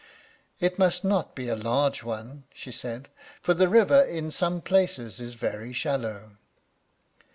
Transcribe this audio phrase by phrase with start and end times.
[0.59, 3.07] "It must not be a large one," she said,
[3.39, 6.37] "for the river in some places is very shallow."